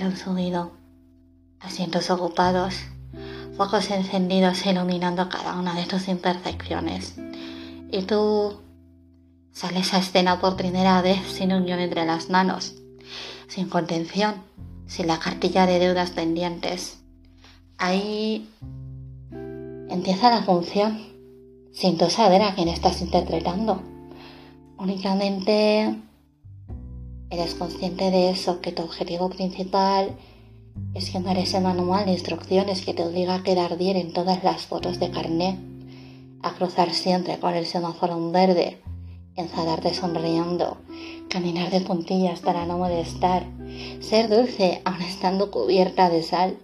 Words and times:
Telón 0.00 0.16
subido, 0.16 0.70
asientos 1.60 2.08
ocupados, 2.08 2.74
focos 3.58 3.90
encendidos 3.90 4.64
iluminando 4.64 5.28
cada 5.28 5.58
una 5.58 5.74
de 5.74 5.84
tus 5.84 6.08
intersecciones. 6.08 7.16
Y 7.92 8.00
tú 8.04 8.62
sales 9.52 9.92
a 9.92 9.98
escena 9.98 10.40
por 10.40 10.56
primera 10.56 11.02
vez 11.02 11.20
sin 11.30 11.52
unión 11.52 11.80
entre 11.80 12.06
las 12.06 12.30
manos, 12.30 12.76
sin 13.46 13.68
contención, 13.68 14.36
sin 14.86 15.06
la 15.06 15.18
cartilla 15.18 15.66
de 15.66 15.78
deudas 15.78 16.12
pendientes. 16.12 17.00
Ahí 17.76 18.48
empieza 19.90 20.30
la 20.30 20.44
función, 20.44 20.98
sin 21.74 21.98
tú 21.98 22.08
saber 22.08 22.40
a 22.40 22.54
quién 22.54 22.68
estás 22.68 23.02
interpretando. 23.02 23.82
Únicamente 24.78 25.94
eres 27.30 27.54
consciente 27.54 28.10
de 28.10 28.30
eso, 28.30 28.60
que 28.60 28.72
tu 28.72 28.82
objetivo 28.82 29.30
principal 29.30 30.16
es 30.94 31.14
eres 31.14 31.38
ese 31.38 31.60
manual 31.60 32.06
de 32.06 32.12
instrucciones 32.12 32.84
que 32.84 32.94
te 32.94 33.04
obliga 33.04 33.36
a 33.36 33.42
quedar 33.42 33.78
bien 33.78 33.96
en 33.96 34.12
todas 34.12 34.42
las 34.42 34.66
fotos 34.66 34.98
de 34.98 35.10
carnet, 35.10 35.56
a 36.42 36.52
cruzar 36.54 36.92
siempre 36.92 37.38
con 37.38 37.54
el 37.54 37.66
semáforo 37.66 38.14
en 38.16 38.32
verde, 38.32 38.82
enfadarte 39.36 39.94
sonriendo, 39.94 40.78
caminar 41.28 41.70
de 41.70 41.80
puntillas 41.80 42.40
para 42.40 42.66
no 42.66 42.78
molestar, 42.78 43.46
ser 44.00 44.28
dulce 44.28 44.82
aun 44.84 45.02
estando 45.02 45.50
cubierta 45.50 46.10
de 46.10 46.22
sal, 46.22 46.56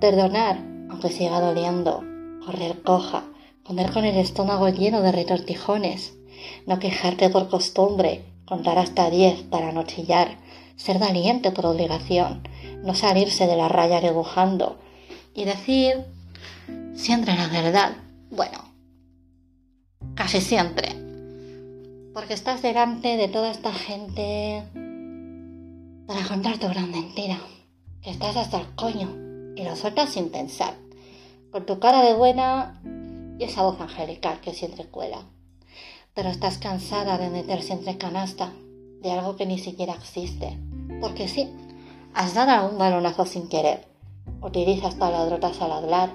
perdonar 0.00 0.58
aunque 0.88 1.10
siga 1.10 1.40
doliendo, 1.40 2.02
correr 2.44 2.82
coja, 2.82 3.24
comer 3.64 3.92
con 3.92 4.04
el 4.04 4.16
estómago 4.16 4.68
lleno 4.68 5.02
de 5.02 5.12
retortijones, 5.12 6.14
no 6.66 6.78
quejarte 6.78 7.28
por 7.28 7.48
costumbre, 7.48 8.24
contar 8.46 8.78
hasta 8.78 9.10
diez 9.10 9.42
para 9.42 9.72
no 9.72 9.82
chillar, 9.82 10.38
ser 10.76 10.98
valiente 10.98 11.50
por 11.50 11.66
obligación, 11.66 12.46
no 12.82 12.94
salirse 12.94 13.46
de 13.46 13.56
la 13.56 13.68
raya 13.68 14.00
dibujando 14.00 14.78
y 15.34 15.44
decir 15.44 16.04
siempre 16.94 17.34
la 17.34 17.48
verdad. 17.48 17.96
Bueno, 18.30 18.58
casi 20.14 20.40
siempre. 20.40 20.88
Porque 22.14 22.34
estás 22.34 22.62
delante 22.62 23.16
de 23.16 23.28
toda 23.28 23.50
esta 23.50 23.72
gente 23.72 24.62
para 26.06 26.26
contar 26.26 26.58
tu 26.58 26.68
gran 26.68 26.90
mentira. 26.90 27.38
Que 28.00 28.10
estás 28.10 28.36
hasta 28.36 28.60
el 28.60 28.74
coño 28.74 29.54
y 29.56 29.64
lo 29.64 29.74
sueltas 29.76 30.10
sin 30.10 30.30
pensar. 30.30 30.74
Con 31.50 31.66
tu 31.66 31.78
cara 31.78 32.02
de 32.02 32.14
buena 32.14 32.80
y 33.38 33.44
esa 33.44 33.62
voz 33.62 33.80
angelical 33.80 34.40
que 34.40 34.54
siempre 34.54 34.86
cuela. 34.86 35.26
Pero 36.16 36.30
estás 36.30 36.58
cansada 36.58 37.16
de 37.16 37.30
meterse 37.30 37.72
entre 37.74 37.96
canasta 37.96 38.52
de 39.02 39.12
algo 39.12 39.36
que 39.36 39.46
ni 39.46 39.60
siquiera 39.60 39.94
existe. 39.94 40.58
Porque 41.00 41.28
sí, 41.28 41.48
Has 42.16 42.32
dado 42.32 42.70
un 42.70 42.78
balonazo 42.78 43.26
sin 43.26 43.46
querer. 43.46 43.86
Utilizas 44.40 44.94
palabrotas 44.94 45.60
al 45.60 45.70
hablar. 45.70 46.08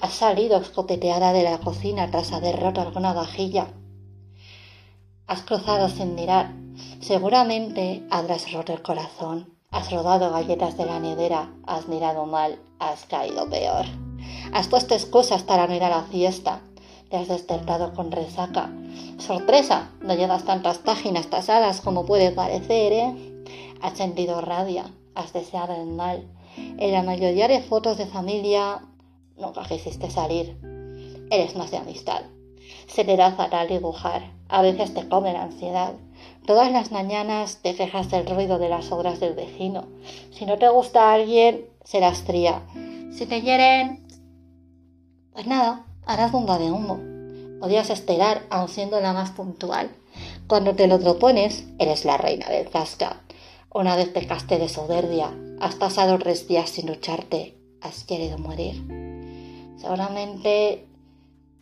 Has 0.00 0.14
salido 0.14 0.56
escopeteada 0.56 1.34
de 1.34 1.42
la 1.42 1.58
cocina 1.58 2.10
tras 2.10 2.32
haber 2.32 2.58
roto 2.58 2.80
alguna 2.80 3.12
vajilla. 3.12 3.66
Has 5.26 5.42
cruzado 5.42 5.90
sin 5.90 6.14
mirar. 6.14 6.54
Seguramente 7.02 8.02
habrás 8.10 8.50
roto 8.54 8.72
el 8.72 8.80
corazón. 8.80 9.52
Has 9.70 9.92
rodado 9.92 10.32
galletas 10.32 10.78
de 10.78 10.86
la 10.86 10.98
nevera. 10.98 11.52
Has 11.66 11.88
mirado 11.88 12.24
mal. 12.24 12.58
Has 12.78 13.04
caído 13.04 13.46
peor. 13.50 13.84
Has 14.54 14.68
puesto 14.68 14.94
excusas 14.94 15.42
para 15.42 15.66
no 15.66 15.74
ir 15.74 15.84
a 15.84 15.90
la 15.90 16.04
fiesta. 16.04 16.62
Te 17.10 17.16
has 17.16 17.28
despertado 17.28 17.92
con 17.94 18.10
resaca. 18.10 18.70
Sorpresa, 19.18 19.90
no 20.00 20.14
llevas 20.14 20.44
tantas 20.44 20.78
páginas 20.78 21.28
tasadas 21.28 21.80
como 21.80 22.06
puede 22.06 22.32
parecer, 22.32 22.92
¿eh? 22.92 23.42
Has 23.82 23.98
sentido 23.98 24.40
rabia, 24.40 24.86
has 25.14 25.32
deseado 25.32 25.74
el 25.74 25.86
mal. 25.86 26.26
En 26.56 26.92
la 26.92 27.02
mayoría 27.02 27.48
de 27.48 27.60
fotos 27.60 27.98
de 27.98 28.06
familia 28.06 28.80
nunca 29.36 29.64
quisiste 29.64 30.10
salir. 30.10 30.56
Eres 31.30 31.56
más 31.56 31.70
de 31.70 31.78
amistad. 31.78 32.22
Se 32.86 33.04
te 33.04 33.16
da 33.16 33.32
fatal 33.32 33.68
dibujar. 33.68 34.32
A 34.48 34.62
veces 34.62 34.94
te 34.94 35.08
come 35.08 35.32
la 35.32 35.42
ansiedad. 35.42 35.94
Todas 36.46 36.70
las 36.70 36.92
mañanas 36.92 37.58
te 37.62 37.74
quejas 37.74 38.10
del 38.10 38.26
ruido 38.26 38.58
de 38.58 38.68
las 38.68 38.92
obras 38.92 39.20
del 39.20 39.34
vecino. 39.34 39.84
Si 40.30 40.46
no 40.46 40.58
te 40.58 40.68
gusta 40.68 41.10
a 41.10 41.14
alguien, 41.14 41.66
serás 41.82 42.22
fría. 42.22 42.62
Si 43.12 43.26
te 43.26 43.42
quieren, 43.42 44.06
pues 45.32 45.46
nada, 45.46 45.86
harás 46.06 46.32
bomba 46.32 46.58
de 46.58 46.70
humo. 46.70 47.00
Podías 47.60 47.90
esperar, 47.90 48.42
aun 48.50 48.68
siendo 48.68 49.00
la 49.00 49.12
más 49.12 49.30
puntual. 49.30 49.90
Cuando 50.46 50.74
te 50.74 50.86
lo 50.86 51.00
propones, 51.00 51.64
eres 51.78 52.04
la 52.04 52.16
reina 52.16 52.48
del 52.48 52.68
casca. 52.68 53.22
Una 53.72 53.96
vez 53.96 54.08
pecaste 54.08 54.58
de 54.58 54.68
soberbia, 54.68 55.30
has 55.60 55.74
pasado 55.74 56.18
tres 56.18 56.46
días 56.46 56.70
sin 56.70 56.86
lucharte, 56.86 57.58
has 57.80 58.04
querido 58.04 58.38
morir. 58.38 58.84
Seguramente 59.76 60.86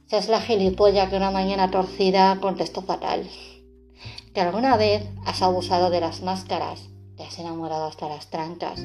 seas 0.07 0.29
la 0.29 0.41
gilipollas 0.41 1.09
que 1.09 1.17
una 1.17 1.31
mañana 1.31 1.71
torcida 1.71 2.39
contestó 2.41 2.83
fatal. 2.83 3.29
Que 4.35 4.41
alguna 4.41 4.77
vez 4.77 5.05
has 5.25 5.41
abusado 5.43 5.89
de 5.91 6.01
las 6.01 6.23
máscaras, 6.23 6.89
te 7.17 7.23
has 7.23 7.39
enamorado 7.39 7.87
hasta 7.87 8.09
las 8.09 8.29
trancas, 8.29 8.81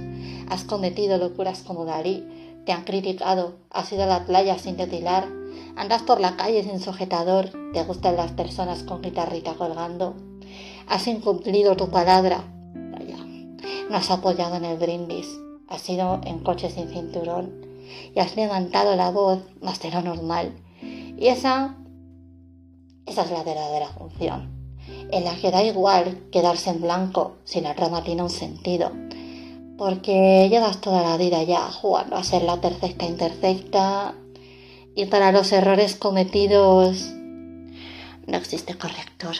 has 0.50 0.64
cometido 0.64 1.18
locuras 1.18 1.64
como 1.64 1.86
Dalí, 1.86 2.24
te 2.66 2.72
han 2.72 2.84
criticado, 2.84 3.56
has 3.70 3.92
ido 3.92 4.04
a 4.04 4.08
la 4.08 4.26
playa 4.26 4.58
sin 4.58 4.78
depilar, 4.78 5.28
andas 5.76 6.04
por 6.04 6.20
la 6.20 6.36
calle 6.36 6.64
sin 6.64 6.80
sujetador, 6.80 7.50
te 7.74 7.84
gustan 7.84 8.16
las 8.16 8.32
personas 8.32 8.84
con 8.84 9.02
guitarrita 9.02 9.54
colgando, 9.54 10.16
has 10.88 11.08
incumplido 11.08 11.76
tu 11.76 11.90
palabra, 11.90 12.44
no 13.90 13.96
has 13.96 14.12
apoyado 14.12 14.56
en 14.56 14.66
el 14.66 14.78
brindis, 14.78 15.28
has 15.68 15.88
ido 15.90 16.20
en 16.26 16.40
coche 16.40 16.70
sin 16.70 16.90
cinturón 16.90 17.66
y 18.14 18.20
has 18.20 18.36
levantado 18.36 18.96
la 18.96 19.12
voz 19.12 19.40
más 19.62 19.80
de 19.80 19.92
lo 19.92 20.02
normal. 20.02 20.54
Y 20.82 21.28
esa, 21.28 21.78
esa 23.06 23.24
es 23.24 23.32
la 23.32 23.44
verdadera 23.44 23.88
función, 23.88 24.52
en 25.12 25.24
la 25.24 25.36
que 25.36 25.52
da 25.52 25.64
igual 25.64 26.28
quedarse 26.32 26.70
en 26.70 26.82
blanco 26.82 27.38
si 27.44 27.62
la 27.62 27.76
trama 27.76 28.04
tiene 28.04 28.24
un 28.24 28.30
sentido. 28.30 28.92
Porque 29.78 30.48
llevas 30.50 30.82
toda 30.82 31.04
la 31.04 31.18
vida 31.18 31.44
ya 31.44 31.72
jugando 31.72 32.16
a 32.16 32.24
ser 32.24 32.42
la 32.44 32.60
perfecta 32.60 33.06
imperfecta 33.06 34.16
y 34.98 35.06
para 35.06 35.32
los 35.32 35.52
errores 35.52 35.96
cometidos 35.96 37.14
no 38.26 38.36
existe 38.36 38.74
corrector. 38.74 39.36